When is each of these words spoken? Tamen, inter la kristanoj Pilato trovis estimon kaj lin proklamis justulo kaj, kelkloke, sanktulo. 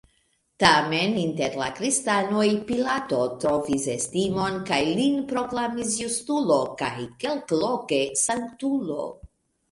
Tamen, 0.61 1.11
inter 1.23 1.55
la 1.61 1.65
kristanoj 1.79 2.45
Pilato 2.69 3.19
trovis 3.43 3.85
estimon 3.95 4.57
kaj 4.69 4.79
lin 5.01 5.19
proklamis 5.33 5.93
justulo 6.05 6.57
kaj, 6.79 6.89
kelkloke, 7.25 8.01
sanktulo. 8.23 8.99